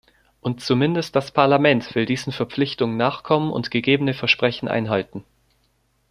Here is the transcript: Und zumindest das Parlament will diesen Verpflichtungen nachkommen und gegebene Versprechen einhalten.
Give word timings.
Und 0.39 0.61
zumindest 0.63 1.15
das 1.15 1.29
Parlament 1.29 1.93
will 1.93 2.07
diesen 2.07 2.33
Verpflichtungen 2.33 2.97
nachkommen 2.97 3.51
und 3.53 3.69
gegebene 3.69 4.15
Versprechen 4.15 4.67
einhalten. 4.67 5.23